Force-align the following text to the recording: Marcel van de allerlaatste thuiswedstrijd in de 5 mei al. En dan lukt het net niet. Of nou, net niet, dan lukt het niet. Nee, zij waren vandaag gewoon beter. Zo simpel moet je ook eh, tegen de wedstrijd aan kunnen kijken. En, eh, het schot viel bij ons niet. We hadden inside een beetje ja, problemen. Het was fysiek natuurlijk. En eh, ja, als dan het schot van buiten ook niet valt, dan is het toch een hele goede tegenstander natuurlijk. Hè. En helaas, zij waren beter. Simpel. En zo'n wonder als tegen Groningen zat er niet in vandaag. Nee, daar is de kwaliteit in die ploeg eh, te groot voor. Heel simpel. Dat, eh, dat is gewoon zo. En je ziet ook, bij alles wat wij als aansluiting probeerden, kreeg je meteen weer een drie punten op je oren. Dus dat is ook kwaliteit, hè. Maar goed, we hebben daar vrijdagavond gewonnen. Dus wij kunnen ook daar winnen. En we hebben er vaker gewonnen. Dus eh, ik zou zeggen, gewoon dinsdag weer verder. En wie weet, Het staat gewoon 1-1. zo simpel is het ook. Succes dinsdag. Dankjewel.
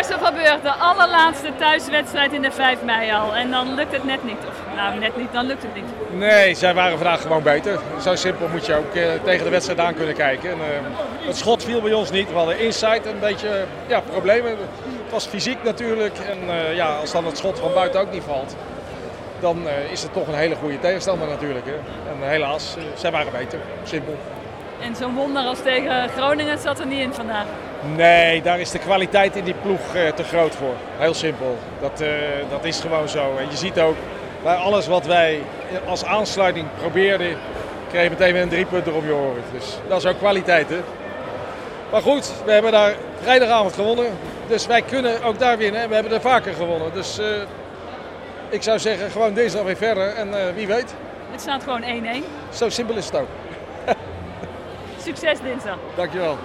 Marcel 0.00 0.18
van 0.18 0.34
de 0.62 0.72
allerlaatste 0.72 1.52
thuiswedstrijd 1.58 2.32
in 2.32 2.42
de 2.42 2.50
5 2.50 2.82
mei 2.82 3.12
al. 3.12 3.34
En 3.34 3.50
dan 3.50 3.74
lukt 3.74 3.92
het 3.92 4.04
net 4.04 4.24
niet. 4.24 4.38
Of 4.48 4.76
nou, 4.76 4.98
net 4.98 5.16
niet, 5.16 5.32
dan 5.32 5.46
lukt 5.46 5.62
het 5.62 5.74
niet. 5.74 5.84
Nee, 6.18 6.54
zij 6.54 6.74
waren 6.74 6.98
vandaag 6.98 7.22
gewoon 7.22 7.42
beter. 7.42 7.78
Zo 8.02 8.14
simpel 8.14 8.48
moet 8.48 8.66
je 8.66 8.74
ook 8.74 8.94
eh, 8.94 9.08
tegen 9.24 9.44
de 9.44 9.50
wedstrijd 9.50 9.78
aan 9.80 9.94
kunnen 9.94 10.14
kijken. 10.14 10.50
En, 10.50 10.58
eh, 10.58 11.26
het 11.26 11.36
schot 11.36 11.64
viel 11.64 11.80
bij 11.80 11.92
ons 11.92 12.10
niet. 12.10 12.28
We 12.28 12.34
hadden 12.34 12.58
inside 12.58 13.08
een 13.08 13.18
beetje 13.18 13.64
ja, 13.86 14.00
problemen. 14.00 14.50
Het 14.50 15.10
was 15.10 15.26
fysiek 15.26 15.62
natuurlijk. 15.62 16.18
En 16.18 16.38
eh, 16.48 16.76
ja, 16.76 16.96
als 16.96 17.12
dan 17.12 17.24
het 17.24 17.36
schot 17.36 17.58
van 17.58 17.72
buiten 17.74 18.00
ook 18.00 18.12
niet 18.12 18.24
valt, 18.26 18.56
dan 19.40 19.68
is 19.90 20.02
het 20.02 20.12
toch 20.12 20.26
een 20.26 20.34
hele 20.34 20.54
goede 20.54 20.78
tegenstander 20.78 21.28
natuurlijk. 21.28 21.66
Hè. 21.66 21.74
En 22.10 22.28
helaas, 22.28 22.76
zij 22.94 23.10
waren 23.10 23.32
beter. 23.32 23.58
Simpel. 23.84 24.16
En 24.82 24.96
zo'n 24.96 25.14
wonder 25.14 25.42
als 25.42 25.62
tegen 25.62 26.08
Groningen 26.08 26.58
zat 26.58 26.80
er 26.80 26.86
niet 26.86 27.00
in 27.00 27.12
vandaag. 27.12 27.44
Nee, 27.96 28.42
daar 28.42 28.60
is 28.60 28.70
de 28.70 28.78
kwaliteit 28.78 29.36
in 29.36 29.44
die 29.44 29.54
ploeg 29.62 29.94
eh, 29.94 30.08
te 30.08 30.24
groot 30.24 30.54
voor. 30.54 30.74
Heel 30.98 31.14
simpel. 31.14 31.58
Dat, 31.80 32.00
eh, 32.00 32.08
dat 32.50 32.64
is 32.64 32.80
gewoon 32.80 33.08
zo. 33.08 33.36
En 33.38 33.46
je 33.50 33.56
ziet 33.56 33.80
ook, 33.80 33.96
bij 34.42 34.54
alles 34.54 34.86
wat 34.86 35.06
wij 35.06 35.42
als 35.86 36.04
aansluiting 36.04 36.66
probeerden, 36.78 37.36
kreeg 37.90 38.02
je 38.02 38.10
meteen 38.10 38.32
weer 38.32 38.42
een 38.42 38.48
drie 38.48 38.64
punten 38.66 38.94
op 38.94 39.04
je 39.04 39.14
oren. 39.14 39.42
Dus 39.52 39.76
dat 39.88 39.98
is 39.98 40.06
ook 40.06 40.18
kwaliteit, 40.18 40.68
hè. 40.68 40.80
Maar 41.90 42.02
goed, 42.02 42.32
we 42.44 42.52
hebben 42.52 42.72
daar 42.72 42.94
vrijdagavond 43.22 43.74
gewonnen. 43.74 44.06
Dus 44.46 44.66
wij 44.66 44.82
kunnen 44.82 45.22
ook 45.22 45.38
daar 45.38 45.58
winnen. 45.58 45.80
En 45.80 45.88
we 45.88 45.94
hebben 45.94 46.12
er 46.12 46.20
vaker 46.20 46.54
gewonnen. 46.54 46.92
Dus 46.92 47.18
eh, 47.18 47.26
ik 48.48 48.62
zou 48.62 48.78
zeggen, 48.78 49.10
gewoon 49.10 49.34
dinsdag 49.34 49.62
weer 49.62 49.76
verder. 49.76 50.14
En 50.14 50.54
wie 50.54 50.66
weet, 50.66 50.94
Het 51.30 51.40
staat 51.40 51.62
gewoon 51.62 51.82
1-1. 51.82 52.24
zo 52.52 52.68
simpel 52.68 52.96
is 52.96 53.06
het 53.06 53.16
ook. 53.16 53.28
Succes 55.10 55.40
dinsdag. 55.40 55.78
Dankjewel. 55.96 56.36